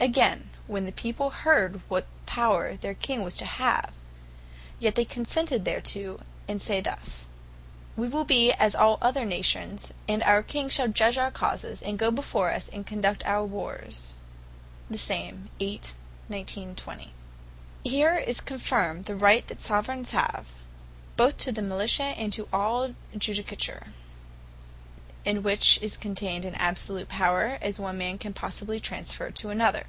[0.00, 3.94] Againe, when the people heard what power their King was to have,
[4.78, 7.28] yet they consented thereto, and say thus,
[7.96, 7.96] (Verse.
[7.96, 11.30] 19 &c.) "We will be as all other nations, and our King shall judge our
[11.30, 14.12] causes, and goe before us, to conduct our wars."
[14.90, 15.34] Here
[18.14, 20.48] is confirmed the Right that Soveraigns have,
[21.16, 23.86] both to the Militia, and to all Judicature;
[25.24, 29.86] in which is conteined as absolute power, as one man can possibly transferre to another.